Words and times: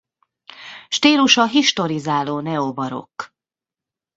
Stílusa 0.89 1.45
historizáló-neobarokk. 1.45 3.31